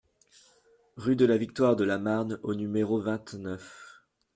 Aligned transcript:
Rue 0.97 1.15
de 1.15 1.25
la 1.27 1.37
Victoire 1.37 1.75
de 1.75 1.83
la 1.83 1.99
Marne 1.99 2.39
au 2.41 2.55
numéro 2.55 2.99
vingt-neuf 2.99 4.01